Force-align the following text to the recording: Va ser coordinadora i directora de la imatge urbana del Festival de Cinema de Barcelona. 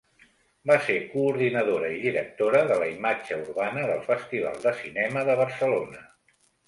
Va 0.69 0.75
ser 0.85 0.95
coordinadora 1.09 1.91
i 1.97 1.99
directora 2.05 2.61
de 2.71 2.77
la 2.85 2.87
imatge 2.93 3.37
urbana 3.43 3.85
del 3.93 4.01
Festival 4.09 4.59
de 4.65 4.75
Cinema 4.81 5.27
de 5.29 5.37
Barcelona. 5.43 6.03